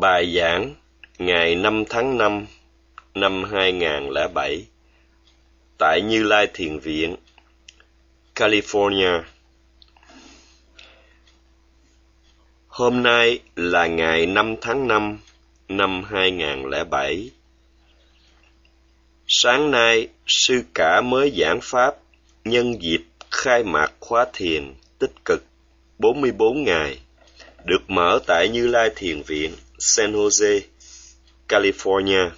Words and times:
Bài 0.00 0.34
giảng 0.36 0.74
ngày 1.18 1.54
5 1.54 1.84
tháng 1.88 2.18
5 2.18 2.46
năm 3.14 3.44
2007 3.44 4.66
tại 5.78 6.00
Như 6.02 6.22
Lai 6.22 6.48
Thiền 6.54 6.78
Viện, 6.78 7.16
California. 8.34 9.22
Hôm 12.68 13.02
nay 13.02 13.38
là 13.56 13.86
ngày 13.86 14.26
5 14.26 14.54
tháng 14.60 14.88
5 14.88 15.18
năm 15.68 16.02
2007. 16.04 17.30
Sáng 19.26 19.70
nay, 19.70 20.08
sư 20.26 20.62
cả 20.74 21.00
mới 21.00 21.32
giảng 21.36 21.58
pháp 21.62 21.94
nhân 22.44 22.82
dịp 22.82 23.02
khai 23.30 23.64
mạc 23.64 23.92
khóa 24.00 24.26
thiền 24.32 24.74
tích 24.98 25.12
cực 25.24 25.44
44 25.98 26.64
ngày 26.64 26.98
được 27.64 27.90
mở 27.90 28.18
tại 28.26 28.48
Như 28.48 28.66
Lai 28.66 28.90
Thiền 28.96 29.22
Viện, 29.22 29.52
San 29.78 30.12
Jose, 30.12 30.60
California. 31.48 32.30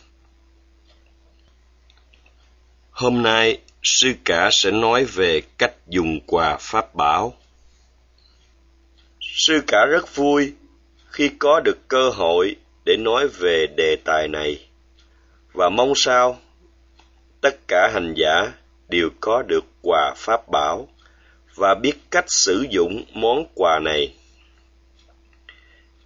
Hôm 2.90 3.22
nay, 3.22 3.58
sư 3.82 4.12
cả 4.24 4.48
sẽ 4.52 4.70
nói 4.70 5.04
về 5.04 5.42
cách 5.58 5.74
dùng 5.88 6.20
quà 6.26 6.56
pháp 6.60 6.94
bảo. 6.94 7.34
Sư 9.20 9.60
cả 9.66 9.86
rất 9.90 10.14
vui 10.14 10.52
khi 11.10 11.30
có 11.38 11.60
được 11.60 11.88
cơ 11.88 12.10
hội 12.10 12.56
để 12.84 12.96
nói 12.96 13.28
về 13.28 13.66
đề 13.76 13.96
tài 14.04 14.28
này 14.28 14.68
và 15.52 15.68
mong 15.68 15.92
sao 15.96 16.38
tất 17.40 17.56
cả 17.68 17.90
hành 17.92 18.14
giả 18.16 18.52
đều 18.88 19.10
có 19.20 19.42
được 19.42 19.64
quà 19.82 20.14
pháp 20.16 20.48
bảo 20.48 20.88
và 21.54 21.74
biết 21.74 21.94
cách 22.10 22.24
sử 22.28 22.66
dụng 22.70 23.04
món 23.12 23.44
quà 23.54 23.78
này. 23.78 24.14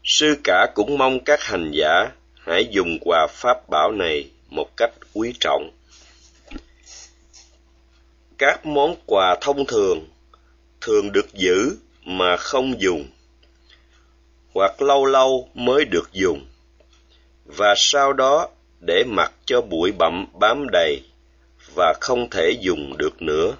Sư 0.06 0.36
cả 0.44 0.66
cũng 0.74 0.98
mong 0.98 1.24
các 1.24 1.42
hành 1.42 1.70
giả 1.74 2.10
hãy 2.34 2.68
dùng 2.70 2.98
quà 3.00 3.26
pháp 3.30 3.68
bảo 3.70 3.92
này 3.92 4.30
một 4.48 4.76
cách 4.76 4.90
quý 5.14 5.34
trọng. 5.40 5.70
Các 8.38 8.66
món 8.66 8.96
quà 9.06 9.36
thông 9.40 9.66
thường 9.66 10.08
thường 10.80 11.12
được 11.12 11.34
giữ 11.34 11.76
mà 12.04 12.36
không 12.36 12.80
dùng, 12.80 13.08
hoặc 14.54 14.82
lâu 14.82 15.04
lâu 15.04 15.48
mới 15.54 15.84
được 15.84 16.12
dùng, 16.12 16.46
và 17.44 17.74
sau 17.76 18.12
đó 18.12 18.48
để 18.80 19.04
mặc 19.06 19.32
cho 19.44 19.60
bụi 19.60 19.92
bặm 19.98 20.26
bám 20.40 20.66
đầy 20.72 21.02
và 21.74 21.94
không 22.00 22.30
thể 22.30 22.50
dùng 22.60 22.96
được 22.98 23.22
nữa. 23.22 23.56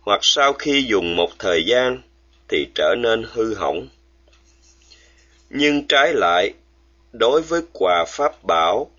Hoặc 0.00 0.20
sau 0.22 0.52
khi 0.52 0.84
dùng 0.88 1.16
một 1.16 1.30
thời 1.38 1.64
gian 1.66 2.02
thì 2.48 2.66
trở 2.74 2.94
nên 2.98 3.24
hư 3.32 3.54
hỏng 3.54 3.88
nhưng 5.56 5.86
trái 5.88 6.12
lại, 6.14 6.54
đối 7.12 7.42
với 7.42 7.60
quà 7.72 8.04
pháp 8.08 8.44
bảo, 8.44 8.90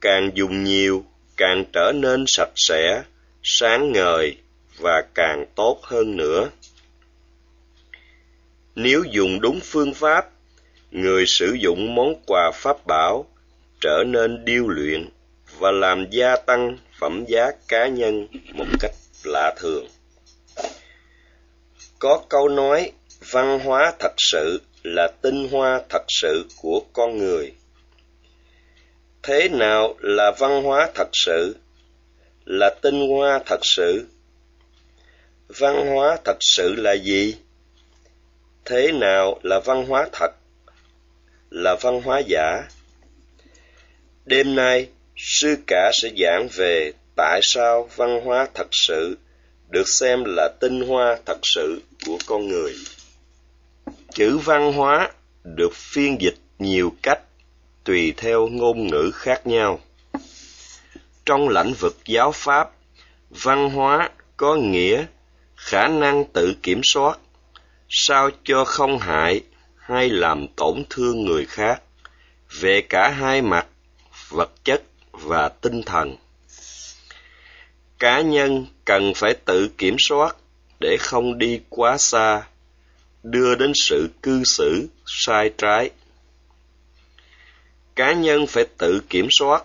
càng 0.00 0.30
dùng 0.34 0.64
nhiều, 0.64 1.04
càng 1.36 1.64
trở 1.72 1.92
nên 1.94 2.24
sạch 2.26 2.52
sẽ, 2.56 3.02
sáng 3.42 3.92
ngời 3.92 4.36
và 4.78 5.02
càng 5.14 5.44
tốt 5.54 5.80
hơn 5.82 6.16
nữa. 6.16 6.50
Nếu 8.74 9.04
dùng 9.10 9.40
đúng 9.40 9.60
phương 9.62 9.94
pháp, 9.94 10.30
người 10.90 11.26
sử 11.26 11.56
dụng 11.60 11.94
món 11.94 12.14
quà 12.26 12.50
pháp 12.54 12.86
bảo 12.86 13.26
trở 13.80 14.04
nên 14.06 14.44
điêu 14.44 14.68
luyện 14.68 15.08
và 15.58 15.70
làm 15.70 16.06
gia 16.10 16.36
tăng 16.36 16.78
phẩm 16.98 17.24
giá 17.28 17.50
cá 17.68 17.86
nhân 17.86 18.26
một 18.52 18.66
cách 18.80 18.92
lạ 19.24 19.54
thường. 19.58 19.86
Có 21.98 22.22
câu 22.28 22.48
nói, 22.48 22.92
văn 23.30 23.60
hóa 23.64 23.92
thật 23.98 24.12
sự 24.18 24.60
là 24.82 25.08
tinh 25.22 25.48
hoa 25.48 25.80
thật 25.88 26.04
sự 26.08 26.46
của 26.56 26.80
con 26.92 27.18
người. 27.18 27.52
Thế 29.22 29.48
nào 29.48 29.94
là 30.00 30.30
văn 30.38 30.62
hóa 30.62 30.90
thật 30.94 31.08
sự? 31.12 31.56
Là 32.44 32.74
tinh 32.82 33.08
hoa 33.08 33.40
thật 33.46 33.60
sự. 33.62 34.06
Văn 35.48 35.86
hóa 35.86 36.18
thật 36.24 36.36
sự 36.40 36.74
là 36.74 36.92
gì? 36.92 37.36
Thế 38.64 38.92
nào 38.92 39.40
là 39.42 39.60
văn 39.60 39.86
hóa 39.86 40.08
thật? 40.12 40.30
Là 41.50 41.76
văn 41.80 42.02
hóa 42.02 42.22
giả. 42.26 42.68
Đêm 44.24 44.54
nay, 44.54 44.88
sư 45.16 45.56
cả 45.66 45.90
sẽ 45.94 46.08
giảng 46.16 46.48
về 46.56 46.92
tại 47.16 47.40
sao 47.42 47.88
văn 47.96 48.20
hóa 48.24 48.48
thật 48.54 48.68
sự 48.72 49.18
được 49.68 49.88
xem 49.88 50.24
là 50.24 50.48
tinh 50.60 50.80
hoa 50.88 51.18
thật 51.26 51.38
sự 51.42 51.80
của 52.06 52.18
con 52.26 52.48
người 52.48 52.74
chữ 54.14 54.38
văn 54.38 54.72
hóa 54.72 55.10
được 55.44 55.74
phiên 55.74 56.20
dịch 56.20 56.36
nhiều 56.58 56.92
cách, 57.02 57.20
tùy 57.84 58.14
theo 58.16 58.48
ngôn 58.48 58.86
ngữ 58.86 59.10
khác 59.14 59.46
nhau. 59.46 59.80
Trong 61.26 61.48
lĩnh 61.48 61.72
vực 61.72 61.96
giáo 62.04 62.32
pháp, 62.32 62.70
văn 63.30 63.70
hóa 63.70 64.10
có 64.36 64.56
nghĩa 64.56 65.06
khả 65.56 65.88
năng 65.88 66.24
tự 66.24 66.54
kiểm 66.62 66.80
soát, 66.84 67.18
sao 67.88 68.30
cho 68.44 68.64
không 68.64 68.98
hại 68.98 69.40
hay 69.76 70.10
làm 70.10 70.46
tổn 70.56 70.84
thương 70.90 71.24
người 71.24 71.46
khác, 71.46 71.82
về 72.60 72.80
cả 72.88 73.08
hai 73.08 73.42
mặt, 73.42 73.66
vật 74.28 74.50
chất 74.64 74.82
và 75.12 75.48
tinh 75.48 75.82
thần. 75.82 76.16
Cá 77.98 78.20
nhân 78.20 78.66
cần 78.84 79.12
phải 79.16 79.34
tự 79.34 79.68
kiểm 79.78 79.96
soát 79.98 80.36
để 80.80 80.96
không 81.00 81.38
đi 81.38 81.60
quá 81.68 81.98
xa 81.98 82.42
đưa 83.22 83.54
đến 83.54 83.72
sự 83.74 84.08
cư 84.22 84.42
xử, 84.44 84.88
sai 85.06 85.50
trái. 85.58 85.90
Cá 87.96 88.12
nhân 88.12 88.46
phải 88.46 88.64
tự 88.78 89.00
kiểm 89.08 89.28
soát 89.30 89.64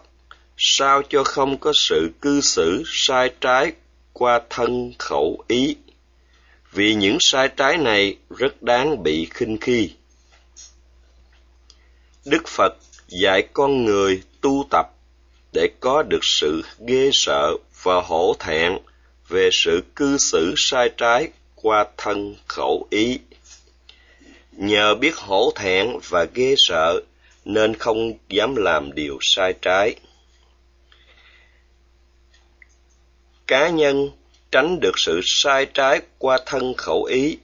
sao 0.58 1.02
cho 1.10 1.24
không 1.24 1.58
có 1.58 1.72
sự 1.76 2.12
cư 2.22 2.42
xử, 2.42 2.84
sai 2.86 3.32
trái 3.42 3.72
qua 4.14 4.42
thân 4.50 4.94
khẩu 5.00 5.44
ý. 5.48 5.76
Vì 6.72 6.96
những 6.96 7.18
sai 7.20 7.50
trái 7.58 7.78
này 7.78 8.18
rất 8.30 8.64
đáng 8.64 9.04
bị 9.04 9.28
khinh 9.34 9.58
khi. 9.58 9.92
Đức 12.26 12.48
phật 12.48 12.74
dạy 13.08 13.48
con 13.54 13.86
người 13.86 14.22
tu 14.42 14.66
tập 14.72 14.88
để 15.54 15.70
có 15.80 16.04
được 16.04 16.20
sự 16.24 16.62
ghê 16.88 17.10
sợ 17.14 17.52
và 17.84 18.02
hổ 18.02 18.36
thẹn 18.40 18.78
về 19.30 19.50
sự 19.52 19.84
cư 19.96 20.18
xử 20.18 20.54
sai 20.58 20.90
trái 20.98 21.30
qua 21.56 21.86
thân 21.98 22.36
khẩu 22.48 22.88
ý 22.90 23.20
nhờ 24.58 24.96
biết 24.96 25.16
hổ 25.16 25.52
thẹn 25.56 25.88
và 26.10 26.26
ghê 26.34 26.56
sợ, 26.58 27.02
nên 27.46 27.76
không 27.76 28.14
dám 28.30 28.56
làm 28.56 28.94
điều 28.96 29.18
sai 29.22 29.54
trái. 29.62 29.96
Cá 33.48 33.70
nhân 33.70 34.10
tránh 34.52 34.80
được 34.80 35.00
sự 35.00 35.22
sai 35.24 35.66
trái 35.66 36.02
qua 36.18 36.40
thân 36.46 36.74
khẩu 36.78 37.04
ý, 37.04 37.38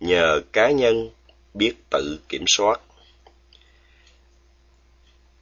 nhờ 0.00 0.40
cá 0.52 0.70
nhân 0.70 1.10
biết 1.54 1.72
tự 1.90 2.18
kiểm 2.28 2.44
soát. 2.46 2.80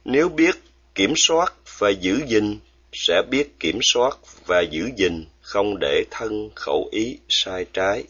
Nếu 0.05 0.29
biết 0.29 0.55
kiểm 0.95 1.13
soát 1.15 1.53
và 1.77 1.89
giữ 1.89 2.21
gìn, 2.27 2.59
sẽ 2.93 3.21
biết 3.29 3.59
kiểm 3.59 3.79
soát 3.81 4.17
và 4.45 4.61
giữ 4.61 4.89
gìn 4.95 5.25
không 5.41 5.79
để 5.79 6.03
thân 6.11 6.49
khẩu 6.55 6.89
ý 6.91 7.17
sai 7.29 7.65
trái. 7.73 8.03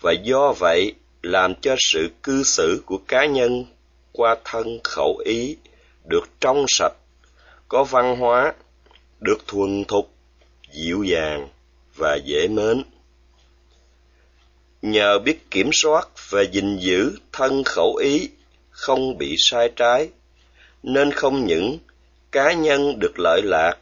Và 0.00 0.12
do 0.12 0.52
vậy 0.58 0.94
làm 1.22 1.54
cho 1.54 1.76
sự 1.78 2.08
cư 2.22 2.42
xử 2.42 2.82
của 2.86 2.98
cá 3.08 3.26
nhân 3.26 3.64
qua 4.12 4.36
thân 4.44 4.78
khẩu 4.84 5.16
ý 5.24 5.56
được 6.04 6.28
trong 6.40 6.64
sạch, 6.68 6.94
có 7.68 7.84
văn 7.84 8.16
hóa, 8.16 8.52
được 9.20 9.46
thuần 9.46 9.84
thục, 9.84 10.10
dịu 10.72 11.02
dàng 11.02 11.48
và 11.96 12.18
dễ 12.24 12.48
mến. 12.48 12.82
Nhờ 14.82 15.18
biết 15.18 15.50
kiểm 15.50 15.70
soát 15.72 16.08
và 16.28 16.42
gìn 16.42 16.78
giữ 16.78 17.16
thân 17.32 17.64
khẩu 17.64 17.94
ý 17.94 18.28
không 18.70 19.18
bị 19.18 19.34
sai 19.38 19.70
trái, 19.76 20.08
nên 20.82 21.12
không 21.12 21.46
những 21.46 21.78
cá 22.32 22.52
nhân 22.52 22.98
được 22.98 23.12
lợi 23.18 23.40
lạc 23.44 23.74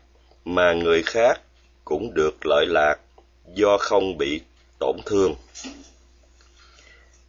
mà 0.45 0.73
người 0.73 1.03
khác 1.03 1.41
cũng 1.85 2.15
được 2.15 2.47
lợi 2.47 2.67
lạc 2.69 2.97
do 3.55 3.79
không 3.79 4.19
bị 4.19 4.41
tổn 4.79 4.97
thương 5.07 5.35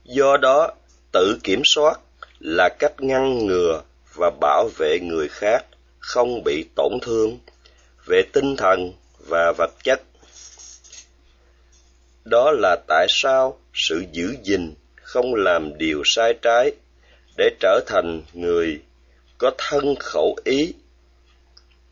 do 0.07 0.37
đó, 0.37 0.71
tự 1.11 1.39
kiểm 1.43 1.61
soát 1.65 1.99
là 2.39 2.69
cách 2.79 2.93
ngăn 2.99 3.45
ngừa 3.45 3.81
và 4.15 4.31
bảo 4.41 4.69
vệ 4.77 4.99
người 4.99 5.27
khác 5.27 5.65
không 5.99 6.43
bị 6.43 6.65
tổn 6.75 6.91
thương 7.01 7.39
về 8.05 8.21
tinh 8.33 8.55
thần 8.55 8.93
và 9.27 9.53
vật 9.57 9.71
chất. 9.83 10.01
Đó 12.23 12.51
là 12.51 12.77
tại 12.87 13.07
sao 13.09 13.59
sự 13.73 14.03
giữ 14.11 14.35
gìn 14.43 14.73
không 14.95 15.35
làm 15.35 15.77
điều 15.77 16.01
sai 16.05 16.33
trái 16.41 16.71
để 17.37 17.49
trở 17.59 17.79
thành 17.87 18.21
người 18.33 18.81
có 19.37 19.51
thân 19.57 19.95
khẩu 19.99 20.35
ý, 20.43 20.73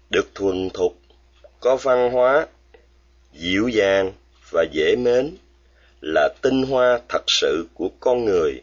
được 0.10 0.36
thuần 0.36 0.70
thục, 0.70 0.98
có 1.60 1.76
văn 1.76 2.12
hóa, 2.12 2.48
dịu 3.34 3.68
dàng 3.68 4.14
và 4.52 4.66
dễ 4.72 4.96
mến 4.96 5.36
là 6.06 6.30
tinh 6.42 6.64
hoa 6.64 7.00
thật 7.10 7.24
sự 7.28 7.68
của 7.74 7.90
con 8.00 8.26
người, 8.26 8.62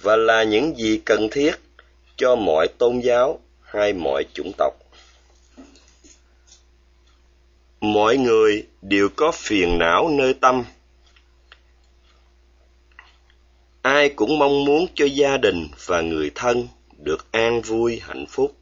và 0.00 0.16
là 0.16 0.42
những 0.42 0.78
gì 0.78 1.00
cần 1.04 1.28
thiết 1.30 1.52
cho 2.16 2.36
mọi 2.36 2.68
tôn 2.78 3.00
giáo 3.00 3.40
hay 3.62 3.92
mọi 3.92 4.24
chủng 4.34 4.52
tộc. 4.58 4.74
Mọi 7.80 8.16
người 8.16 8.66
đều 8.82 9.08
có 9.16 9.32
phiền 9.32 9.78
não 9.78 10.08
nơi 10.08 10.34
tâm. 10.34 10.64
Ai 13.82 14.08
cũng 14.08 14.38
mong 14.38 14.64
muốn 14.64 14.86
cho 14.94 15.04
gia 15.04 15.36
đình 15.36 15.68
và 15.86 16.00
người 16.00 16.30
thân 16.34 16.68
được 16.98 17.32
an 17.32 17.60
vui, 17.60 18.00
hạnh 18.02 18.26
phúc. 18.28 18.56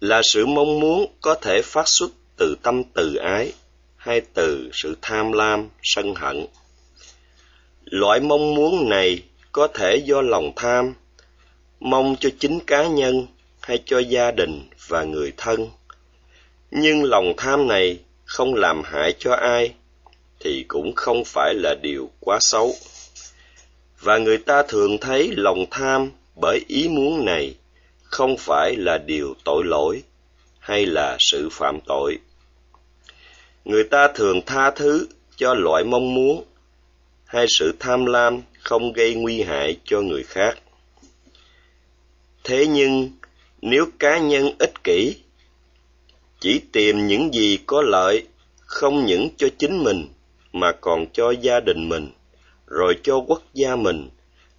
Là 0.00 0.20
sự 0.24 0.46
mong 0.46 0.80
muốn 0.80 1.06
có 1.20 1.34
thể 1.34 1.62
phát 1.64 1.88
xuất 1.88 2.10
từ 2.36 2.56
tâm 2.62 2.82
từ 2.94 3.14
ái 3.14 3.52
hay 3.96 4.20
từ 4.34 4.70
sự 4.72 4.96
tham 5.02 5.32
lam, 5.32 5.68
sân 5.82 6.14
hận 6.14 6.46
loại 7.90 8.20
mong 8.20 8.54
muốn 8.54 8.88
này 8.88 9.22
có 9.52 9.68
thể 9.74 9.96
do 9.96 10.20
lòng 10.22 10.52
tham, 10.56 10.94
mong 11.80 12.16
cho 12.20 12.30
chính 12.38 12.60
cá 12.60 12.86
nhân 12.86 13.26
hay 13.60 13.82
cho 13.86 13.98
gia 13.98 14.30
đình 14.30 14.68
và 14.88 15.04
người 15.04 15.32
thân. 15.36 15.68
Nhưng 16.70 17.04
lòng 17.04 17.32
tham 17.36 17.68
này 17.68 17.98
không 18.24 18.54
làm 18.54 18.82
hại 18.84 19.14
cho 19.18 19.34
ai 19.34 19.74
thì 20.40 20.64
cũng 20.68 20.92
không 20.94 21.24
phải 21.24 21.54
là 21.54 21.74
điều 21.82 22.10
quá 22.20 22.38
xấu. 22.40 22.74
Và 24.00 24.18
người 24.18 24.38
ta 24.38 24.62
thường 24.62 24.98
thấy 24.98 25.30
lòng 25.36 25.64
tham 25.70 26.10
bởi 26.40 26.64
ý 26.68 26.88
muốn 26.88 27.24
này 27.24 27.54
không 28.02 28.36
phải 28.36 28.74
là 28.76 28.98
điều 28.98 29.34
tội 29.44 29.64
lỗi 29.64 30.02
hay 30.58 30.86
là 30.86 31.16
sự 31.20 31.48
phạm 31.52 31.78
tội. 31.86 32.18
Người 33.64 33.84
ta 33.84 34.08
thường 34.08 34.40
tha 34.46 34.70
thứ 34.70 35.06
cho 35.36 35.54
loại 35.54 35.84
mong 35.84 36.14
muốn 36.14 36.44
hay 37.28 37.46
sự 37.48 37.72
tham 37.78 38.06
lam 38.06 38.42
không 38.60 38.92
gây 38.92 39.14
nguy 39.14 39.42
hại 39.42 39.76
cho 39.84 40.00
người 40.00 40.22
khác. 40.22 40.58
Thế 42.44 42.66
nhưng, 42.66 43.10
nếu 43.62 43.86
cá 43.98 44.18
nhân 44.18 44.50
ích 44.58 44.84
kỷ, 44.84 45.16
chỉ 46.40 46.60
tìm 46.72 47.06
những 47.06 47.34
gì 47.34 47.58
có 47.66 47.82
lợi, 47.82 48.26
không 48.58 49.06
những 49.06 49.28
cho 49.36 49.48
chính 49.58 49.84
mình, 49.84 50.08
mà 50.52 50.72
còn 50.72 51.06
cho 51.12 51.30
gia 51.30 51.60
đình 51.60 51.88
mình, 51.88 52.10
rồi 52.66 52.96
cho 53.02 53.16
quốc 53.26 53.42
gia 53.54 53.76
mình, 53.76 54.08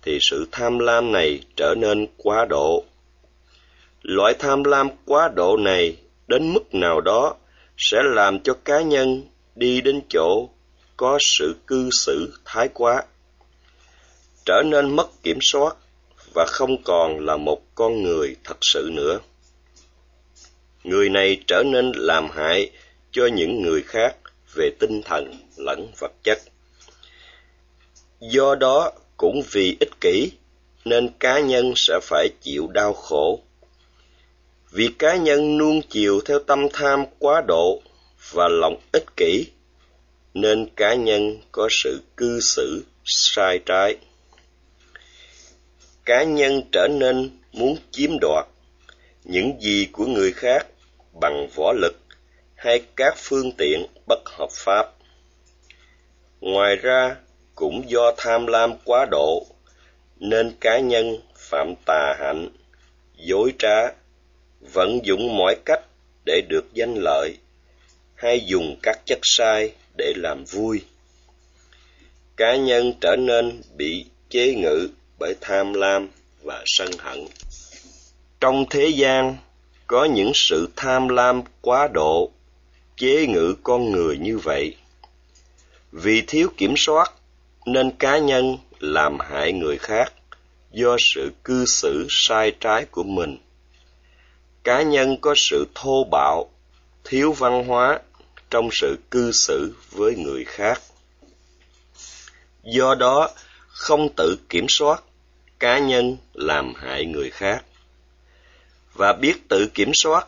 thì 0.01 0.18
sự 0.22 0.48
tham 0.51 0.80
lam 0.80 1.12
này 1.12 1.39
trở 1.56 1.75
nên 1.77 2.07
quá 2.18 2.45
độ. 2.50 2.83
Loại 4.01 4.33
tham 4.39 4.63
lam 4.63 4.89
quá 5.06 5.30
độ 5.36 5.57
này 5.57 5.98
đến 6.27 6.54
mức 6.54 6.74
nào 6.74 7.01
đó 7.01 7.36
sẽ 7.77 7.98
làm 8.04 8.39
cho 8.39 8.54
cá 8.65 8.81
nhân 8.81 9.24
đi 9.56 9.81
đến 9.81 10.01
chỗ 10.10 10.50
có 11.00 11.18
sự 11.22 11.56
cư 11.68 11.90
xử 12.06 12.34
thái 12.46 12.69
quá, 12.74 13.04
trở 14.46 14.63
nên 14.66 14.96
mất 14.96 15.24
kiểm 15.24 15.38
soát 15.42 15.75
và 16.34 16.46
không 16.48 16.84
còn 16.84 17.25
là 17.25 17.38
một 17.38 17.62
con 17.75 18.04
người 18.04 18.36
thật 18.44 18.57
sự 18.62 18.90
nữa. 18.94 19.19
Người 20.84 21.10
này 21.10 21.42
trở 21.48 21.63
nên 21.66 21.92
làm 21.96 22.30
hại 22.30 22.72
cho 23.12 23.28
những 23.28 23.62
người 23.62 23.81
khác 23.81 24.16
về 24.56 24.69
tinh 24.80 25.01
thần 25.06 25.34
lẫn 25.57 25.92
vật 26.00 26.12
chất. 26.24 26.40
Do 28.19 28.56
đó 28.56 28.92
cũng 29.18 29.42
vì 29.51 29.78
ích 29.80 30.01
kỷ 30.01 30.31
nên 30.86 31.10
cá 31.19 31.40
nhân 31.40 31.74
sẽ 31.75 32.00
phải 32.04 32.30
chịu 32.42 32.68
đau 32.68 32.94
khổ. 32.94 33.40
Vì 34.72 34.90
cá 35.00 35.16
nhân 35.16 35.57
nuông 35.57 35.81
chiều 35.81 36.22
theo 36.25 36.40
tâm 36.40 36.68
tham 36.74 37.06
quá 37.19 37.42
độ 37.48 37.81
và 38.31 38.48
lòng 38.48 38.75
ích 38.92 39.06
kỷ 39.18 39.46
nên 40.41 40.69
cá 40.75 40.94
nhân 40.94 41.38
có 41.51 41.68
sự 41.71 42.01
cư 42.18 42.39
xử 42.39 42.86
sai 43.06 43.59
trái. 43.65 43.95
Cá 46.06 46.24
nhân 46.24 46.62
trở 46.71 46.88
nên 46.88 47.30
muốn 47.51 47.77
chiếm 47.91 48.12
đoạt 48.21 48.45
những 49.24 49.62
gì 49.62 49.88
của 49.91 50.06
người 50.06 50.31
khác 50.31 50.68
bằng 51.21 51.47
võ 51.56 51.74
lực 51.74 51.95
hay 52.56 52.81
các 52.95 53.13
phương 53.18 53.51
tiện 53.57 53.86
bất 54.07 54.19
hợp 54.25 54.50
pháp. 54.51 54.86
Ngoài 56.41 56.75
ra, 56.75 57.15
cũng 57.56 57.89
do 57.89 58.13
tham 58.18 58.47
lam 58.47 58.74
quá 58.86 59.06
độ, 59.12 59.45
nên 60.19 60.56
cá 60.59 60.80
nhân 60.80 61.18
phạm 61.36 61.74
tà 61.86 62.15
hạnh, 62.19 62.50
dối 63.15 63.53
trá, 63.59 63.94
vận 64.74 65.00
dụng 65.06 65.38
mọi 65.38 65.56
cách 65.65 65.81
để 66.25 66.41
được 66.50 66.74
danh 66.74 66.95
lợi 66.95 67.38
hay 68.15 68.41
dùng 68.45 68.80
các 68.83 69.00
chất 69.06 69.19
sai 69.24 69.71
để 70.00 70.13
làm 70.16 70.44
vui. 70.46 70.81
Cá 72.38 72.56
nhân 72.56 72.94
trở 73.01 73.16
nên 73.16 73.62
bị 73.78 74.06
chế 74.30 74.54
ngự 74.54 74.90
bởi 75.19 75.36
tham 75.42 75.74
lam 75.74 76.07
và 76.44 76.63
sân 76.66 76.92
hận. 77.00 77.25
Trong 78.40 78.66
thế 78.69 78.88
gian, 78.88 79.38
có 79.88 80.06
những 80.06 80.31
sự 80.36 80.69
tham 80.75 81.07
lam 81.07 81.42
quá 81.62 81.88
độ, 81.94 82.31
chế 82.98 83.28
ngự 83.28 83.56
con 83.63 83.92
người 83.92 84.18
như 84.18 84.38
vậy. 84.38 84.75
Vì 85.92 86.24
thiếu 86.28 86.48
kiểm 86.57 86.74
soát, 86.78 87.13
nên 87.66 87.92
cá 87.92 88.18
nhân 88.18 88.57
làm 88.80 89.18
hại 89.19 89.54
người 89.54 89.78
khác 89.78 90.13
do 90.72 90.98
sự 91.00 91.31
cư 91.44 91.66
xử 91.66 92.07
sai 92.10 92.51
trái 92.60 92.86
của 92.92 93.04
mình. 93.04 93.38
Cá 94.63 94.81
nhân 94.81 95.18
có 95.22 95.34
sự 95.38 95.68
thô 95.75 96.04
bạo, 96.12 96.50
thiếu 97.04 97.31
văn 97.31 97.63
hóa 97.68 98.00
trong 98.50 98.69
sự 98.72 98.98
cư 99.12 99.31
xử 99.31 99.75
với 99.92 100.16
người 100.16 100.46
khác. 100.46 100.81
Do 102.63 102.96
đó, 102.96 103.30
không 103.68 104.10
tự 104.18 104.38
kiểm 104.50 104.66
soát 104.69 105.04
cá 105.60 105.80
nhân 105.80 106.18
làm 106.34 106.74
hại 106.75 107.06
người 107.06 107.30
khác. 107.30 107.66
Và 108.94 109.13
biết 109.13 109.50
tự 109.50 109.68
kiểm 109.74 109.92
soát 109.94 110.28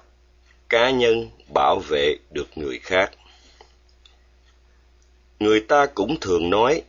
cá 0.70 0.90
nhân 0.90 1.30
bảo 1.54 1.80
vệ 1.90 2.16
được 2.32 2.58
người 2.58 2.80
khác. 2.80 3.12
Người 5.40 5.60
ta 5.60 5.86
cũng 5.86 6.20
thường 6.20 6.50
nói, 6.50 6.82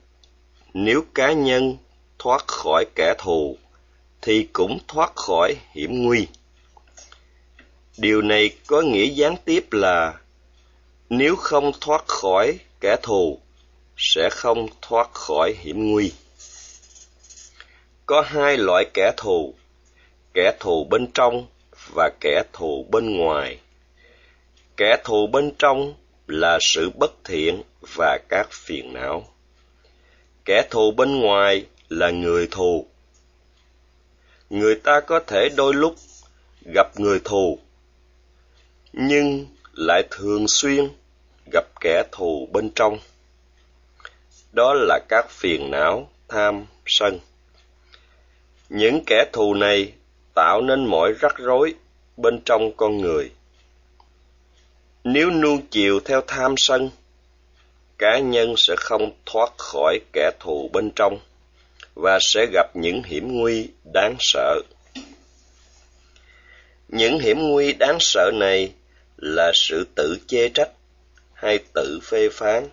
nếu 0.75 1.05
cá 1.15 1.33
nhân 1.33 1.77
thoát 2.19 2.47
khỏi 2.47 2.85
kẻ 2.95 3.15
thù, 3.19 3.59
thì 4.23 4.49
cũng 4.53 4.79
thoát 4.89 5.17
khỏi 5.17 5.55
hiểm 5.75 6.05
nguy. 6.05 6.27
Điều 7.97 8.23
này 8.23 8.51
có 8.67 8.81
nghĩa 8.83 9.05
gián 9.05 9.37
tiếp 9.45 9.73
là 9.73 10.15
nếu 11.15 11.37
không 11.37 11.73
thoát 11.81 12.05
khỏi 12.07 12.59
kẻ 12.81 12.97
thù, 13.03 13.39
sẽ 13.97 14.29
không 14.31 14.67
thoát 14.83 15.13
khỏi 15.13 15.55
hiểm 15.59 15.91
nguy. 15.91 16.13
Có 18.07 18.21
hai 18.21 18.57
loại 18.57 18.85
kẻ 18.95 19.13
thù 19.17 19.55
kẻ 20.35 20.57
thù 20.61 20.85
bên 20.85 21.07
trong 21.15 21.47
và 21.95 22.11
kẻ 22.21 22.43
thù 22.53 22.87
bên 22.91 23.17
ngoài. 23.17 23.59
Kẻ 24.77 24.97
thù 25.05 25.27
bên 25.27 25.53
trong 25.59 25.95
là 26.27 26.59
sự 26.61 26.91
bất 26.99 27.13
thiện 27.25 27.63
và 27.97 28.19
các 28.29 28.49
phiền 28.53 28.93
não. 28.93 29.29
Kẻ 30.45 30.63
thù 30.71 30.91
bên 30.91 31.21
ngoài 31.21 31.67
là 31.89 32.11
người 32.11 32.49
thù. 32.51 32.87
Người 34.51 34.75
ta 34.75 35.01
có 35.01 35.21
thể 35.27 35.49
đôi 35.57 35.75
lúc 35.75 35.95
gặp 36.75 37.01
người 37.01 37.21
thù, 37.25 37.59
nhưng 38.93 39.47
lại 39.73 40.03
thường 40.11 40.49
xuyên 40.49 40.89
gặp 41.53 41.65
kẻ 41.81 42.03
thù 42.13 42.49
bên 42.53 42.71
trong. 42.75 42.99
Đó 44.53 44.75
là 44.75 44.99
các 45.09 45.31
phiền 45.31 45.71
não, 45.71 46.11
tham, 46.29 46.67
sân. 46.87 47.19
Những 48.69 49.05
kẻ 49.07 49.25
thù 49.33 49.55
này 49.55 49.93
tạo 50.35 50.61
nên 50.61 50.87
mọi 50.87 51.13
rắc 51.21 51.37
rối 51.37 51.75
bên 52.17 52.41
trong 52.45 52.73
con 52.77 52.99
người. 52.99 53.31
Nếu 55.05 55.31
nuông 55.31 55.67
chiều 55.71 56.01
theo 56.01 56.21
tham 56.27 56.55
sân, 56.57 56.91
cá 57.99 58.19
nhân 58.19 58.55
sẽ 58.57 58.75
không 58.79 59.13
thoát 59.27 59.53
khỏi 59.59 59.99
kẻ 60.13 60.31
thù 60.41 60.71
bên 60.73 60.91
trong 60.97 61.19
và 61.95 62.19
sẽ 62.21 62.47
gặp 62.53 62.77
những 62.77 63.03
hiểm 63.03 63.41
nguy 63.41 63.69
đáng 63.93 64.17
sợ. 64.21 64.61
Những 66.89 67.19
hiểm 67.19 67.39
nguy 67.39 67.73
đáng 67.73 67.97
sợ 68.01 68.31
này 68.35 68.73
là 69.17 69.53
sự 69.55 69.87
tự 69.95 70.17
chê 70.27 70.49
trách 70.49 70.71
hay 71.43 71.59
tự 71.75 72.01
phê 72.03 72.29
phán, 72.33 72.69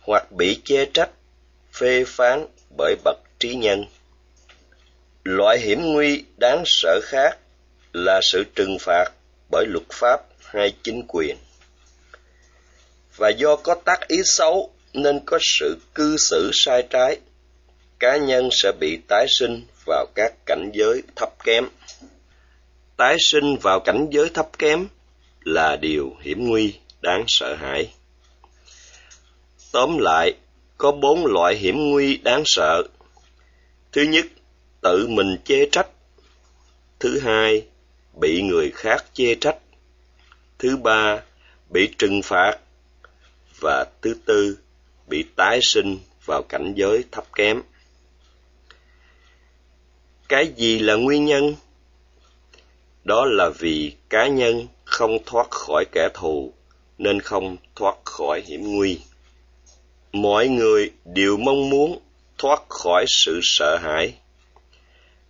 hoặc 0.00 0.32
bị 0.32 0.60
chê 0.64 0.86
trách, 0.94 1.10
phê 1.72 2.04
phán 2.06 2.46
bởi 2.76 2.96
bậc 3.04 3.16
trí 3.38 3.54
nhân. 3.54 3.84
Loại 5.24 5.58
hiểm 5.58 5.80
nguy 5.82 6.24
đáng 6.36 6.62
sợ 6.66 7.00
khác 7.02 7.38
là 7.92 8.20
sự 8.22 8.44
trừng 8.54 8.76
phạt 8.80 9.12
bởi 9.50 9.66
luật 9.66 9.84
pháp 9.90 10.20
hay 10.44 10.74
chính 10.82 11.02
quyền. 11.08 11.36
Và 13.16 13.28
do 13.28 13.56
có 13.56 13.74
tác 13.84 14.08
ý 14.08 14.16
xấu 14.24 14.72
nên 14.92 15.20
có 15.26 15.38
sự 15.40 15.78
cư 15.94 16.16
xử 16.16 16.50
sai 16.54 16.82
trái, 16.90 17.16
cá 17.98 18.16
nhân 18.16 18.48
sẽ 18.52 18.72
bị 18.80 18.98
tái 19.08 19.26
sinh 19.28 19.62
vào 19.86 20.06
các 20.14 20.32
cảnh 20.46 20.70
giới 20.74 21.02
thấp 21.16 21.44
kém. 21.44 21.68
Tái 22.96 23.16
sinh 23.20 23.56
vào 23.56 23.80
cảnh 23.80 24.06
giới 24.10 24.28
thấp 24.34 24.58
kém 24.58 24.88
là 25.44 25.76
điều 25.76 26.16
hiểm 26.20 26.48
nguy 26.48 26.74
đáng 27.00 27.24
sợ 27.26 27.54
hãi. 27.54 27.92
Tóm 29.72 29.98
lại, 29.98 30.34
có 30.78 30.92
bốn 30.92 31.26
loại 31.26 31.56
hiểm 31.56 31.90
nguy 31.90 32.16
đáng 32.16 32.42
sợ. 32.46 32.82
Thứ 33.92 34.02
nhất, 34.02 34.26
tự 34.80 35.06
mình 35.08 35.36
chê 35.44 35.68
trách. 35.72 35.88
Thứ 37.00 37.20
hai, 37.20 37.66
bị 38.20 38.42
người 38.42 38.70
khác 38.74 39.04
chê 39.12 39.34
trách. 39.34 39.56
Thứ 40.58 40.76
ba, 40.76 41.22
bị 41.70 41.88
trừng 41.98 42.20
phạt. 42.22 42.58
Và 43.60 43.86
thứ 44.02 44.14
tư, 44.24 44.58
bị 45.06 45.24
tái 45.36 45.58
sinh 45.62 45.98
vào 46.24 46.42
cảnh 46.42 46.72
giới 46.76 47.04
thấp 47.12 47.24
kém. 47.34 47.62
Cái 50.28 50.52
gì 50.56 50.78
là 50.78 50.94
nguyên 50.94 51.24
nhân? 51.24 51.54
Đó 53.04 53.24
là 53.24 53.50
vì 53.58 53.92
cá 54.08 54.26
nhân 54.26 54.66
không 54.84 55.18
thoát 55.26 55.50
khỏi 55.50 55.84
kẻ 55.92 56.08
thù 56.14 56.52
nên 56.98 57.20
không 57.20 57.56
thoát 57.76 57.96
khỏi 58.04 58.42
hiểm 58.46 58.76
nguy. 58.76 59.00
Mọi 60.12 60.48
người 60.48 60.90
đều 61.04 61.36
mong 61.36 61.70
muốn 61.70 61.98
thoát 62.38 62.62
khỏi 62.68 63.04
sự 63.08 63.40
sợ 63.42 63.76
hãi. 63.82 64.14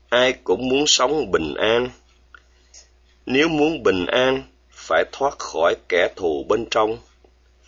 Ai 0.08 0.32
cũng 0.32 0.68
muốn 0.68 0.86
sống 0.86 1.30
bình 1.30 1.54
an. 1.54 1.90
Nếu 3.26 3.48
muốn 3.48 3.82
bình 3.82 4.06
an, 4.06 4.42
phải 4.70 5.04
thoát 5.12 5.38
khỏi 5.38 5.74
kẻ 5.88 6.08
thù 6.16 6.44
bên 6.48 6.66
trong, 6.70 6.98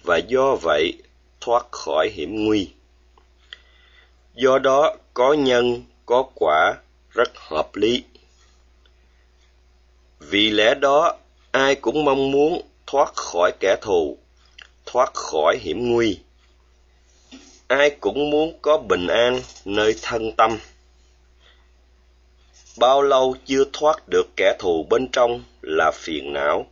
và 0.03 0.17
do 0.17 0.57
vậy 0.63 0.93
thoát 1.41 1.67
khỏi 1.71 2.09
hiểm 2.15 2.45
nguy. 2.45 2.71
Do 4.35 4.59
đó, 4.59 4.97
có 5.15 5.33
nhân, 5.33 5.85
có 6.07 6.25
quả 6.35 6.75
rất 7.11 7.31
hợp 7.35 7.77
lý. 7.77 8.05
Vì 10.19 10.51
lẽ 10.51 10.75
đó, 10.75 11.17
ai 11.53 11.75
cũng 11.75 12.05
mong 12.05 12.31
muốn 12.31 12.63
thoát 12.91 13.17
khỏi 13.17 13.53
kẻ 13.61 13.77
thù, 13.81 14.19
thoát 14.87 15.15
khỏi 15.15 15.59
hiểm 15.61 15.93
nguy. 15.93 16.19
Ai 17.69 17.91
cũng 18.01 18.31
muốn 18.31 18.59
có 18.63 18.79
bình 18.79 19.07
an 19.07 19.41
nơi 19.65 19.95
thân 20.03 20.33
tâm. 20.37 20.59
Bao 22.79 23.03
lâu 23.03 23.37
chưa 23.47 23.65
thoát 23.73 24.09
được 24.09 24.27
kẻ 24.37 24.57
thù 24.59 24.87
bên 24.91 25.09
trong 25.13 25.45
là 25.63 25.91
phiền 25.95 26.33
não. 26.33 26.67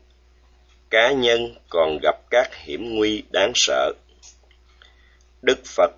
Cá 0.91 1.13
nhân 1.13 1.55
còn 1.69 1.99
gặp 2.03 2.17
các 2.31 2.55
hiểm 2.55 2.97
nguy 2.97 3.23
đáng 3.31 3.53
sợ. 3.55 3.93
Đức 5.43 5.59
phật 5.65 5.91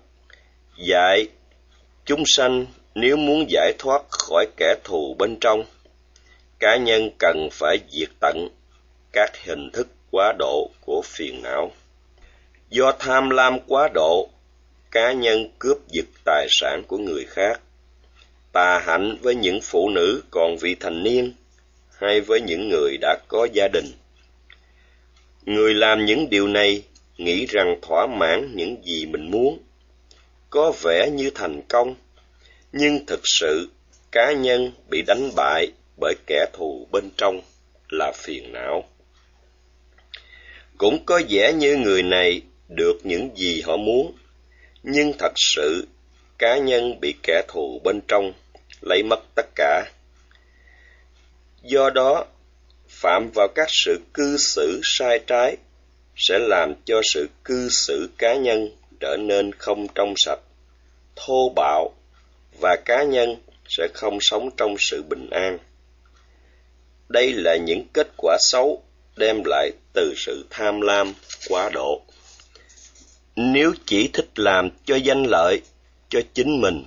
dạy 0.77 1.27
chúng 2.05 2.23
sanh 2.25 2.65
nếu 2.95 3.17
muốn 3.17 3.45
giải 3.49 3.73
thoát 3.79 4.01
khỏi 4.09 4.45
kẻ 4.57 4.75
thù 4.83 5.15
bên 5.19 5.37
trong, 5.41 5.63
cá 6.59 6.77
nhân 6.77 7.09
cần 7.19 7.49
phải 7.51 7.77
diệt 7.91 8.09
tận 8.19 8.47
các 9.13 9.31
hình 9.45 9.71
thức 9.73 9.87
quá 10.11 10.33
độ 10.39 10.69
của 10.81 11.01
phiền 11.05 11.41
não. 11.41 11.71
Do 12.69 12.91
tham 12.99 13.29
lam 13.29 13.59
quá 13.67 13.89
độ, 13.93 14.29
cá 14.91 15.11
nhân 15.11 15.51
cướp 15.59 15.77
giật 15.87 16.05
tài 16.25 16.47
sản 16.49 16.83
của 16.87 16.97
người 16.97 17.25
khác. 17.25 17.61
Tà 18.51 18.79
hạnh 18.79 19.17
với 19.21 19.35
những 19.35 19.59
phụ 19.61 19.89
nữ 19.89 20.23
còn 20.31 20.57
vị 20.57 20.75
thành 20.79 21.03
niên 21.03 21.33
hay 21.97 22.21
với 22.21 22.41
những 22.41 22.69
người 22.69 22.97
đã 23.01 23.17
có 23.27 23.47
gia 23.53 23.67
đình. 23.67 23.91
Người 25.45 25.73
làm 25.73 26.05
những 26.05 26.29
điều 26.29 26.47
này 26.47 26.83
nghĩ 27.17 27.45
rằng 27.45 27.75
thỏa 27.81 28.07
mãn 28.07 28.55
những 28.55 28.85
gì 28.85 29.05
mình 29.05 29.31
muốn, 29.31 29.59
có 30.49 30.73
vẻ 30.83 31.09
như 31.13 31.29
thành 31.35 31.61
công. 31.69 31.95
Nhưng 32.71 33.05
thực 33.05 33.21
sự, 33.23 33.69
cá 34.11 34.31
nhân 34.31 34.71
bị 34.89 35.01
đánh 35.01 35.29
bại 35.35 35.67
bởi 35.99 36.13
kẻ 36.27 36.45
thù 36.53 36.87
bên 36.91 37.09
trong 37.17 37.41
là 37.89 38.11
phiền 38.15 38.53
não 38.53 38.83
cũng 40.81 41.05
có 41.05 41.21
vẻ 41.29 41.53
như 41.53 41.75
người 41.75 42.03
này 42.03 42.41
được 42.67 42.97
những 43.03 43.29
gì 43.37 43.61
họ 43.61 43.77
muốn. 43.77 44.15
Nhưng 44.83 45.13
thật 45.19 45.31
sự, 45.35 45.87
cá 46.37 46.57
nhân 46.57 46.99
bị 46.99 47.15
kẻ 47.23 47.41
thù 47.47 47.81
bên 47.83 47.99
trong 48.07 48.33
lấy 48.81 49.03
mất 49.03 49.19
tất 49.35 49.45
cả. 49.55 49.83
Do 51.63 51.89
đó, 51.89 52.25
phạm 52.89 53.29
vào 53.35 53.47
các 53.55 53.67
sự 53.69 53.99
cư 54.13 54.37
xử 54.37 54.81
sai 54.83 55.19
trái 55.27 55.57
sẽ 56.15 56.39
làm 56.39 56.73
cho 56.85 57.01
sự 57.03 57.29
cư 57.43 57.69
xử 57.69 58.09
cá 58.17 58.35
nhân 58.35 58.69
trở 58.99 59.17
nên 59.17 59.51
không 59.51 59.87
trong 59.95 60.13
sạch, 60.17 60.39
thô 61.15 61.53
bạo 61.55 61.91
và 62.61 62.75
cá 62.85 63.03
nhân 63.03 63.35
sẽ 63.69 63.87
không 63.93 64.17
sống 64.21 64.49
trong 64.57 64.75
sự 64.79 65.03
bình 65.09 65.29
an. 65.31 65.57
Đây 67.09 67.33
là 67.33 67.55
những 67.55 67.87
kết 67.93 68.07
quả 68.17 68.37
xấu 68.39 68.83
đem 69.17 69.43
lại 69.45 69.71
từ 69.93 70.13
sự 70.17 70.45
tham 70.49 70.81
lam, 70.81 71.13
quá 71.49 71.69
độ. 71.73 72.01
Nếu 73.35 73.73
chỉ 73.85 74.09
thích 74.13 74.29
làm 74.35 74.69
cho 74.85 74.95
danh 74.95 75.23
lợi, 75.23 75.61
cho 76.09 76.21
chính 76.33 76.61
mình, 76.61 76.85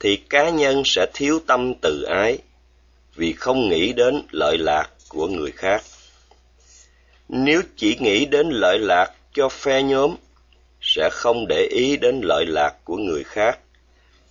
thì 0.00 0.16
cá 0.16 0.50
nhân 0.50 0.82
sẽ 0.84 1.06
thiếu 1.14 1.40
tâm 1.46 1.74
từ 1.82 2.02
ái, 2.02 2.38
vì 3.14 3.32
không 3.32 3.68
nghĩ 3.68 3.92
đến 3.92 4.22
lợi 4.30 4.58
lạc 4.58 4.90
của 5.08 5.26
người 5.26 5.50
khác. 5.50 5.82
Nếu 7.28 7.62
chỉ 7.76 7.96
nghĩ 8.00 8.26
đến 8.26 8.48
lợi 8.50 8.78
lạc 8.78 9.12
cho 9.34 9.48
phe 9.48 9.82
nhóm, 9.82 10.16
sẽ 10.80 11.08
không 11.12 11.46
để 11.48 11.68
ý 11.70 11.96
đến 11.96 12.20
lợi 12.24 12.46
lạc 12.46 12.74
của 12.84 12.96
người 12.96 13.24
khác. 13.24 13.58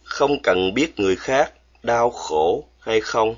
Không 0.04 0.42
cần 0.44 0.74
biết 0.74 1.00
người 1.00 1.16
khác 1.16 1.54
đau 1.84 2.10
khổ 2.10 2.64
hay 2.80 3.02
không, 3.02 3.36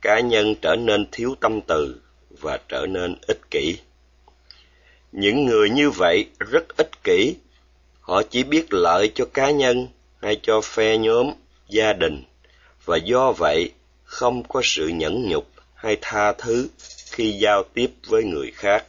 cá 0.00 0.20
nhân 0.20 0.54
trở 0.62 0.76
nên 0.76 1.06
thiếu 1.12 1.34
tâm 1.40 1.60
từ 1.60 2.00
và 2.40 2.58
trở 2.68 2.86
nên 2.86 3.16
ích 3.28 3.50
kỷ. 3.50 3.76
Những 5.12 5.44
người 5.44 5.70
như 5.70 5.90
vậy 5.90 6.26
rất 6.38 6.76
ích 6.76 7.04
kỷ. 7.04 7.34
Họ 8.00 8.22
chỉ 8.22 8.42
biết 8.42 8.72
lợi 8.72 9.12
cho 9.14 9.24
cá 9.34 9.50
nhân 9.50 9.88
hay 10.22 10.40
cho 10.42 10.60
phe 10.60 10.96
nhóm, 10.96 11.30
gia 11.68 11.92
đình. 11.92 12.24
Và 12.84 12.96
do 12.96 13.32
vậy, 13.32 13.72
không 14.04 14.42
có 14.48 14.60
sự 14.64 14.88
nhẫn 14.88 15.28
nhục 15.28 15.46
hay 15.74 15.96
tha 16.00 16.32
thứ 16.32 16.68
khi 17.12 17.30
giao 17.30 17.62
tiếp 17.74 17.90
với 18.06 18.24
người 18.24 18.50
khác. 18.54 18.84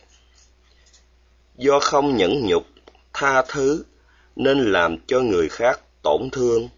Do 1.57 1.79
không 1.79 2.17
nhẫn 2.17 2.45
nhục, 2.45 2.65
tha 3.13 3.43
thứ 3.47 3.83
nên 4.35 4.71
làm 4.71 4.97
cho 5.07 5.19
người 5.19 5.49
khác 5.49 5.79
tổn 6.03 6.29
thương. 6.31 6.69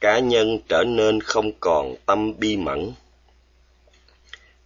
Cá 0.00 0.18
nhân 0.18 0.58
trở 0.68 0.84
nên 0.86 1.20
không 1.20 1.52
còn 1.60 1.94
tâm 2.06 2.38
bi 2.38 2.56
mẫn 2.56 2.92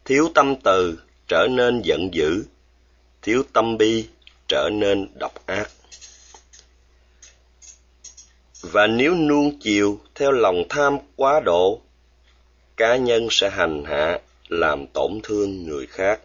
thiếu 0.04 0.30
tâm 0.34 0.54
từ 0.64 0.98
trở 1.28 1.46
nên 1.50 1.82
giận 1.82 2.14
dữ. 2.14 2.44
Thiếu 3.22 3.42
tâm 3.52 3.78
bi 3.78 4.08
trở 4.48 4.68
nên 4.72 5.08
độc 5.18 5.46
ác. 5.46 5.70
Và 8.60 8.86
nếu 8.86 9.14
nuông 9.14 9.58
chiều 9.60 10.00
theo 10.14 10.32
lòng 10.32 10.62
tham 10.68 10.98
quá 11.16 11.40
độ, 11.44 11.80
cá 12.76 12.96
nhân 12.96 13.28
sẽ 13.30 13.50
hành 13.50 13.84
hạ 13.84 14.18
làm 14.48 14.86
tổn 14.86 15.20
thương 15.22 15.66
người 15.66 15.86
khác. 15.86 16.20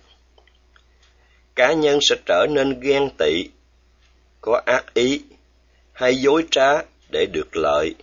Cá 1.55 1.73
nhân 1.73 1.99
sẽ 2.01 2.15
trở 2.25 2.45
nên 2.49 2.79
ghen 2.79 3.09
tị, 3.17 3.43
có 4.41 4.61
ác 4.65 4.93
ý 4.93 5.21
hay 5.91 6.15
dối 6.15 6.45
trá 6.51 6.81
để 7.11 7.25
được 7.33 7.55
lợi. 7.55 7.95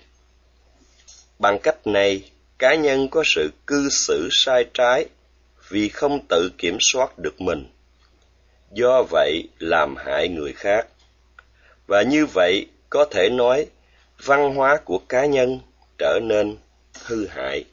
Bằng 1.39 1.59
cách 1.63 1.87
này, 1.87 2.31
cá 2.59 2.75
nhân 2.75 3.09
có 3.09 3.23
sự 3.27 3.51
cư 3.67 3.89
xử 3.89 4.29
sai 4.33 4.65
trái 4.75 5.07
vì 5.69 5.89
không 5.89 6.21
tự 6.29 6.51
kiểm 6.59 6.77
soát 6.81 7.19
được 7.19 7.41
mình. 7.41 7.67
Do 8.73 9.03
vậy 9.11 9.49
làm 9.59 9.97
hại 9.97 10.29
người 10.29 10.53
khác. 10.53 10.87
Và 11.87 12.03
như 12.03 12.27
vậy 12.27 12.67
có 12.91 13.05
thể 13.11 13.29
nói, 13.29 13.67
văn 14.25 14.55
hóa 14.55 14.81
của 14.85 14.99
cá 14.99 15.27
nhân 15.27 15.61
trở 15.99 16.19
nên 16.23 16.57
hư 17.05 17.27
hại. 17.27 17.65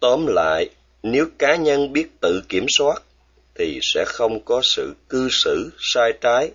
Tóm 0.00 0.26
lại, 0.26 0.70
nếu 1.02 1.26
cá 1.38 1.56
nhân 1.56 1.92
biết 1.92 2.06
tự 2.20 2.42
kiểm 2.48 2.66
soát, 2.68 3.02
thì 3.54 3.78
sẽ 3.82 4.04
không 4.06 4.40
có 4.44 4.60
sự 4.64 4.94
cư 5.08 5.28
xử 5.30 5.70
sai 5.78 6.12
trái. 6.20 6.50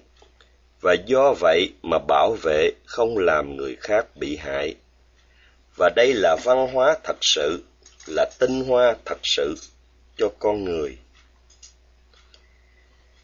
Và 0.81 0.95
do 1.05 1.33
vậy 1.39 1.73
mà 1.81 1.97
bảo 2.07 2.37
vệ 2.43 2.71
không 2.85 3.17
làm 3.17 3.55
người 3.55 3.77
khác 3.79 4.05
bị 4.15 4.35
hại. 4.35 4.75
Và 5.77 5.89
đây 5.95 6.13
là 6.13 6.37
văn 6.43 6.67
hóa 6.73 6.97
thật 7.03 7.17
sự 7.21 7.63
là 8.07 8.25
tinh 8.39 8.63
hoa 8.63 8.95
thật 9.05 9.19
sự 9.23 9.55
cho 10.17 10.29
con 10.39 10.63
người. 10.63 10.97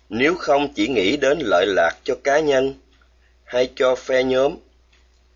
Nếu 0.10 0.36
không 0.36 0.74
chỉ 0.74 0.88
nghĩ 0.88 1.18
đến 1.18 1.40
lợi 1.42 1.66
lạc 1.68 1.98
cho 2.04 2.16
cá 2.24 2.40
nhân 2.40 2.74
hay 3.44 3.70
cho 3.76 3.96
phe 3.96 4.24
nhóm, 4.24 4.56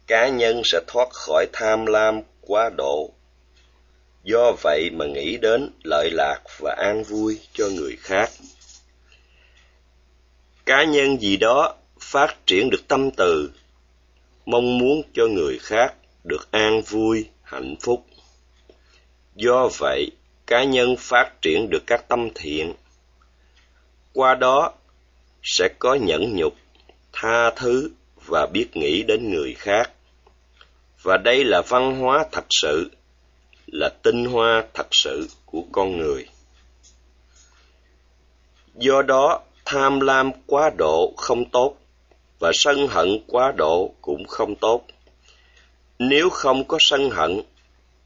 cá 0.07 0.27
nhân 0.27 0.61
sẽ 0.65 0.79
thoát 0.87 1.09
khỏi 1.11 1.45
tham 1.53 1.85
lam 1.85 2.21
quá 2.41 2.69
độ. 2.77 3.11
Do 4.23 4.51
vậy 4.63 4.89
mà 4.93 5.05
nghĩ 5.05 5.37
đến 5.37 5.69
lợi 5.83 6.09
lạc 6.11 6.39
và 6.59 6.75
an 6.77 7.03
vui 7.03 7.39
cho 7.53 7.69
người 7.69 7.97
khác. 7.99 8.31
Cá 10.65 10.83
nhân 10.83 11.21
gì 11.21 11.37
đó 11.37 11.75
phát 11.99 12.37
triển 12.45 12.69
được 12.69 12.87
tâm 12.87 13.11
từ, 13.11 13.51
mong 14.45 14.77
muốn 14.77 15.01
cho 15.13 15.27
người 15.27 15.59
khác 15.61 15.93
được 16.23 16.51
an 16.51 16.81
vui, 16.81 17.29
hạnh 17.43 17.75
phúc 17.81 18.05
do 19.35 19.69
vậy 19.77 20.11
cá 20.47 20.63
nhân 20.63 20.95
phát 20.99 21.41
triển 21.41 21.69
được 21.69 21.83
các 21.87 22.07
tâm 22.07 22.29
thiện 22.35 22.73
qua 24.13 24.35
đó 24.35 24.71
sẽ 25.43 25.69
có 25.79 25.95
nhẫn 25.95 26.35
nhục 26.35 26.53
tha 27.13 27.51
thứ 27.55 27.91
và 28.25 28.47
biết 28.53 28.67
nghĩ 28.73 29.03
đến 29.03 29.31
người 29.31 29.53
khác 29.53 29.91
và 31.03 31.17
đây 31.17 31.43
là 31.43 31.61
văn 31.61 31.99
hóa 31.99 32.25
thật 32.31 32.45
sự 32.49 32.91
là 33.67 33.89
tinh 34.03 34.25
hoa 34.25 34.63
thật 34.73 34.87
sự 34.91 35.27
của 35.45 35.63
con 35.71 35.97
người. 35.97 36.27
Do 38.75 39.01
đó, 39.01 39.41
tham 39.65 39.99
lam 39.99 40.31
quá 40.45 40.71
độ 40.77 41.13
không 41.17 41.45
tốt 41.45 41.75
và 42.39 42.51
sân 42.53 42.87
hận 42.87 43.07
quá 43.27 43.53
độ 43.57 43.93
cũng 44.01 44.25
không 44.27 44.55
tốt. 44.55 44.81
Nếu 45.99 46.29
không 46.29 46.67
có 46.67 46.77
sân 46.79 47.09
hận, 47.09 47.41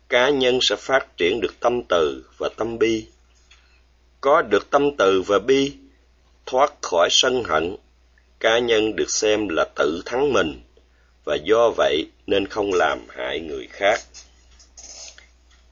cá 0.10 0.30
nhân 0.30 0.60
sẽ 0.62 0.76
phát 0.76 1.18
triển 1.18 1.42
được 1.42 1.60
tâm 1.60 1.84
từ 1.90 2.26
và 2.38 2.50
tâm 2.58 2.80
bi. 2.80 3.06
Có 4.22 4.42
được 4.42 4.70
tâm 4.70 4.90
từ 4.98 5.22
và 5.22 5.40
bi, 5.40 5.74
thoát 6.46 6.74
khỏi 6.82 7.08
sân 7.12 7.44
hận, 7.44 7.76
cá 8.40 8.60
nhân 8.60 8.96
được 8.96 9.10
xem 9.10 9.48
là 9.50 9.66
tự 9.76 10.02
thắng 10.06 10.34
mình 10.34 10.62
và 11.26 11.36
do 11.36 11.70
vậy 11.78 12.08
nên 12.28 12.48
không 12.48 12.74
làm 12.74 13.00
hại 13.10 13.40
người 13.40 13.68
khác. 13.72 14.02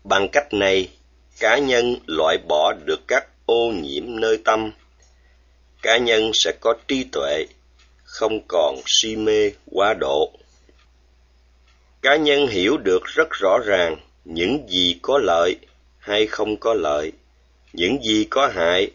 Bằng 0.04 0.30
cách 0.32 0.54
này, 0.54 0.90
cá 1.40 1.58
nhân 1.58 1.96
loại 2.08 2.38
bỏ 2.48 2.74
được 2.86 3.00
các 3.08 3.28
ô 3.46 3.72
nhiễm 3.72 4.04
nơi 4.08 4.38
tâm. 4.46 4.72
Cá 5.82 5.98
nhân 5.98 6.32
sẽ 6.34 6.52
có 6.60 6.74
trí 6.88 7.04
tuệ, 7.12 7.46
không 8.04 8.40
còn 8.48 8.76
si 8.86 9.16
mê 9.16 9.52
quá 9.72 9.94
độ. 9.94 10.32
Cá 12.02 12.16
nhân 12.16 12.48
hiểu 12.48 12.78
được 12.78 13.04
rất 13.06 13.28
rõ 13.32 13.60
ràng 13.66 13.98
những 14.26 14.70
gì 14.70 15.00
có 15.02 15.18
lợi 15.18 15.56
hay 15.98 16.28
không 16.28 16.58
có 16.58 16.74
lợi, 16.74 17.12
những 17.74 18.04
gì 18.04 18.28
có 18.30 18.48
hại, 18.48 18.92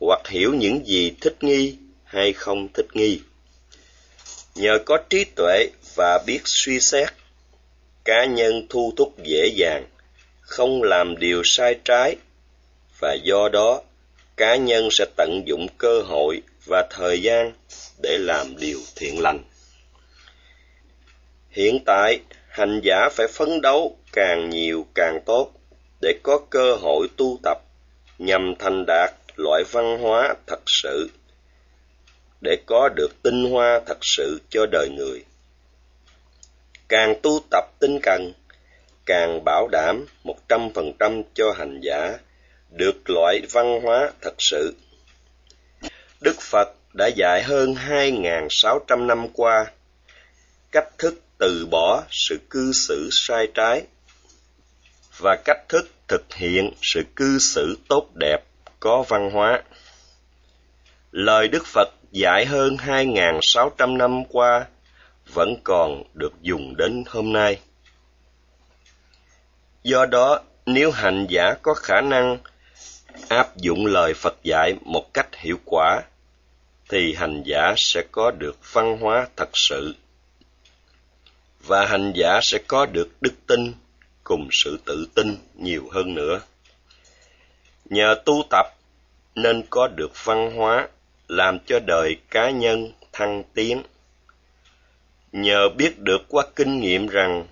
hoặc 0.00 0.28
hiểu 0.28 0.54
những 0.54 0.86
gì 0.86 1.12
thích 1.20 1.36
nghi 1.40 1.76
hay 2.04 2.32
không 2.32 2.68
thích 2.74 2.86
nghi. 2.94 3.20
Nhờ 4.54 4.78
có 4.86 4.98
trí 5.10 5.24
tuệ 5.24 5.68
và 5.94 6.22
biết 6.26 6.40
suy 6.44 6.80
xét, 6.80 7.08
cá 8.04 8.24
nhân 8.24 8.66
thu 8.68 8.92
thúc 8.96 9.14
dễ 9.24 9.46
dàng, 9.56 9.86
không 10.40 10.82
làm 10.82 11.18
điều 11.18 11.42
sai 11.44 11.74
trái, 11.84 12.16
và 13.00 13.16
do 13.24 13.48
đó 13.48 13.82
cá 14.36 14.56
nhân 14.56 14.88
sẽ 14.90 15.04
tận 15.16 15.42
dụng 15.46 15.66
cơ 15.78 16.02
hội 16.02 16.42
và 16.66 16.86
thời 16.90 17.22
gian 17.22 17.52
để 18.02 18.18
làm 18.18 18.56
điều 18.56 18.80
thiện 18.96 19.20
lành. 19.20 19.44
Hiện 21.50 21.78
tại, 21.86 22.20
hành 22.56 22.80
giả 22.82 23.08
phải 23.12 23.26
phấn 23.26 23.60
đấu 23.60 23.96
càng 24.12 24.50
nhiều 24.50 24.86
càng 24.94 25.20
tốt 25.26 25.50
để 26.00 26.14
có 26.22 26.38
cơ 26.50 26.74
hội 26.74 27.08
tu 27.16 27.38
tập, 27.42 27.58
nhằm 28.18 28.54
thành 28.58 28.84
đạt 28.86 29.10
loại 29.36 29.64
văn 29.72 29.98
hóa 29.98 30.34
thật 30.46 30.60
sự, 30.66 31.10
để 32.40 32.56
có 32.66 32.88
được 32.88 33.22
tinh 33.22 33.50
hoa 33.50 33.80
thật 33.86 33.98
sự 34.02 34.40
cho 34.50 34.66
đời 34.72 34.88
người. 34.96 35.24
Càng 36.88 37.14
tu 37.22 37.40
tập 37.50 37.64
tinh 37.78 37.98
cần, 38.02 38.32
càng 39.06 39.44
bảo 39.44 39.68
đảm 39.72 40.06
một 40.24 40.36
trăm 40.48 40.70
phần 40.74 40.92
trăm 40.98 41.22
cho 41.34 41.52
hành 41.52 41.80
giả 41.80 42.18
được 42.70 43.10
loại 43.10 43.40
văn 43.52 43.80
hóa 43.82 44.10
thật 44.20 44.34
sự. 44.38 44.74
Đức 46.20 46.36
phật 46.40 46.68
đã 46.94 47.06
dạy 47.16 47.42
hơn 47.42 47.74
hai 47.74 48.12
sáu 48.50 48.80
trăm 48.86 49.06
năm 49.06 49.28
qua 49.32 49.66
cách 50.72 50.98
thức 50.98 51.20
từ 51.38 51.66
bỏ 51.70 52.02
sự 52.10 52.38
cư 52.50 52.72
xử 52.72 53.08
sai 53.12 53.48
trái 53.54 53.82
và 55.18 55.36
cách 55.44 55.68
thức 55.68 55.88
thực 56.08 56.34
hiện 56.34 56.70
sự 56.82 57.02
cư 57.16 57.38
xử 57.38 57.78
tốt 57.88 58.08
đẹp 58.14 58.38
có 58.80 59.04
văn 59.08 59.30
hóa. 59.30 59.62
Lời 61.12 61.48
Đức 61.48 61.66
Phật 61.66 61.88
dạy 62.10 62.44
hơn 62.46 62.76
2.600 62.76 63.96
năm 63.96 64.24
qua 64.24 64.66
vẫn 65.32 65.56
còn 65.64 66.02
được 66.14 66.32
dùng 66.42 66.76
đến 66.76 67.04
hôm 67.06 67.32
nay. 67.32 67.60
Do 69.82 70.06
đó, 70.06 70.40
nếu 70.66 70.90
hành 70.90 71.26
giả 71.28 71.54
có 71.62 71.74
khả 71.74 72.00
năng 72.00 72.38
áp 73.28 73.56
dụng 73.56 73.86
lời 73.86 74.14
Phật 74.14 74.36
dạy 74.42 74.74
một 74.84 75.14
cách 75.14 75.28
hiệu 75.36 75.56
quả, 75.64 76.02
thì 76.88 77.14
hành 77.14 77.42
giả 77.46 77.74
sẽ 77.76 78.02
có 78.12 78.30
được 78.30 78.72
văn 78.72 78.98
hóa 79.00 79.26
thật 79.36 79.50
sự 79.52 79.94
và 81.66 81.86
hành 81.86 82.12
giả 82.16 82.40
sẽ 82.42 82.58
có 82.66 82.86
được 82.86 83.08
đức 83.20 83.34
tin 83.46 83.72
cùng 84.24 84.48
sự 84.52 84.78
tự 84.84 85.06
tin 85.14 85.36
nhiều 85.54 85.88
hơn 85.92 86.14
nữa. 86.14 86.40
Nhờ 87.84 88.14
tu 88.24 88.42
tập 88.50 88.66
nên 89.34 89.62
có 89.70 89.88
được 89.88 90.24
văn 90.24 90.56
hóa 90.56 90.88
làm 91.28 91.58
cho 91.66 91.80
đời 91.80 92.16
cá 92.30 92.50
nhân 92.50 92.92
thăng 93.12 93.42
tiến. 93.54 93.82
Nhờ 95.32 95.68
biết 95.68 95.98
được 95.98 96.22
qua 96.28 96.44
kinh 96.56 96.80
nghiệm 96.80 97.06
rằng 97.06 97.46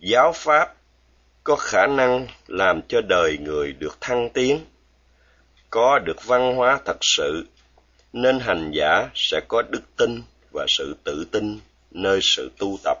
giáo 0.00 0.32
pháp 0.34 0.74
có 1.44 1.56
khả 1.56 1.86
năng 1.86 2.26
làm 2.46 2.80
cho 2.88 3.00
đời 3.00 3.38
người 3.38 3.72
được 3.72 4.00
thăng 4.00 4.30
tiến, 4.30 4.60
có 5.70 5.98
được 5.98 6.24
văn 6.24 6.56
hóa 6.56 6.80
thật 6.84 6.96
sự, 7.00 7.46
nên 8.12 8.40
hành 8.40 8.70
giả 8.74 9.08
sẽ 9.14 9.40
có 9.48 9.62
đức 9.62 9.82
tin 9.96 10.22
và 10.52 10.64
sự 10.68 10.96
tự 11.04 11.24
tin 11.32 11.60
nơi 11.90 12.18
sự 12.22 12.50
tu 12.58 12.78
tập. 12.84 12.98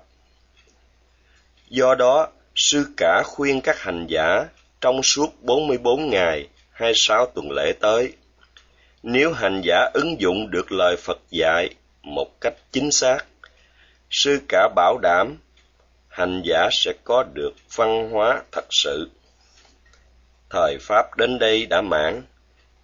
Do 1.70 1.94
đó, 1.94 2.28
sư 2.54 2.86
cả 2.96 3.22
khuyên 3.26 3.60
các 3.60 3.80
hành 3.80 4.06
giả 4.08 4.44
trong 4.80 5.02
suốt 5.02 5.42
44 5.42 6.10
ngày 6.10 6.48
26 6.70 7.26
tuần 7.26 7.50
lễ 7.50 7.72
tới, 7.80 8.12
nếu 9.02 9.32
hành 9.32 9.60
giả 9.64 9.90
ứng 9.94 10.20
dụng 10.20 10.50
được 10.50 10.72
lời 10.72 10.96
Phật 10.96 11.18
dạy 11.30 11.68
một 12.02 12.40
cách 12.40 12.54
chính 12.72 12.90
xác, 12.90 13.18
sư 14.10 14.40
cả 14.48 14.68
bảo 14.76 14.98
đảm 15.02 15.36
hành 16.08 16.42
giả 16.44 16.68
sẽ 16.72 16.92
có 17.04 17.24
được 17.34 17.52
văn 17.74 18.10
hóa 18.10 18.42
thật 18.52 18.64
sự. 18.70 19.10
Thời 20.50 20.78
Pháp 20.80 21.16
đến 21.16 21.38
đây 21.38 21.66
đã 21.66 21.80
mãn, 21.80 22.22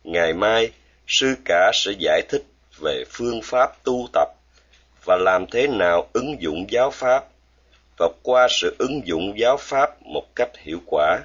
ngày 0.05 0.33
mai 0.33 0.71
sư 1.07 1.35
cả 1.45 1.71
sẽ 1.75 1.93
giải 1.99 2.23
thích 2.29 2.45
về 2.79 3.05
phương 3.11 3.41
pháp 3.43 3.85
tu 3.85 4.09
tập 4.13 4.29
và 5.05 5.17
làm 5.17 5.47
thế 5.47 5.67
nào 5.67 6.09
ứng 6.13 6.43
dụng 6.43 6.67
giáo 6.71 6.91
pháp 6.91 7.25
và 7.97 8.09
qua 8.23 8.49
sự 8.51 8.77
ứng 8.79 9.07
dụng 9.07 9.39
giáo 9.39 9.57
pháp 9.61 10.03
một 10.03 10.25
cách 10.37 10.51
hiệu 10.57 10.81
quả, 10.87 11.21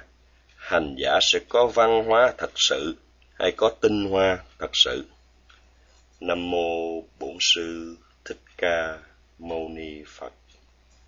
hành 0.56 0.94
giả 0.98 1.18
sẽ 1.22 1.38
có 1.48 1.66
văn 1.66 2.04
hóa 2.04 2.32
thật 2.38 2.50
sự 2.54 2.96
hay 3.38 3.52
có 3.56 3.70
tinh 3.80 4.10
hoa 4.10 4.38
thật 4.58 4.70
sự. 4.72 5.04
Nam 6.20 6.50
mô 6.50 7.00
Bổn 7.18 7.36
sư 7.40 7.96
Thích 8.24 8.40
Ca 8.58 8.98
Mâu 9.38 9.68
Ni 9.68 10.02
Phật. 10.06 10.32